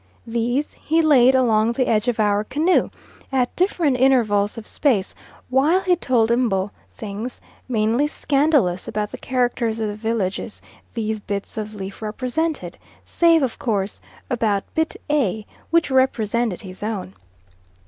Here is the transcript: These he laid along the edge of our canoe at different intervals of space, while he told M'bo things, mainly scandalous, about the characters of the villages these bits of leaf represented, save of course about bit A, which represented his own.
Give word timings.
These 0.25 0.73
he 0.83 0.99
laid 1.03 1.35
along 1.35 1.73
the 1.73 1.85
edge 1.87 2.07
of 2.07 2.19
our 2.19 2.43
canoe 2.43 2.89
at 3.31 3.55
different 3.55 3.97
intervals 3.97 4.57
of 4.57 4.65
space, 4.65 5.13
while 5.47 5.81
he 5.81 5.95
told 5.95 6.31
M'bo 6.31 6.71
things, 6.91 7.39
mainly 7.69 8.07
scandalous, 8.07 8.87
about 8.87 9.11
the 9.11 9.19
characters 9.19 9.79
of 9.79 9.87
the 9.89 9.95
villages 9.95 10.59
these 10.95 11.19
bits 11.19 11.55
of 11.55 11.75
leaf 11.75 12.01
represented, 12.01 12.79
save 13.05 13.43
of 13.43 13.59
course 13.59 14.01
about 14.27 14.63
bit 14.73 14.95
A, 15.07 15.45
which 15.69 15.91
represented 15.91 16.61
his 16.63 16.81
own. 16.81 17.13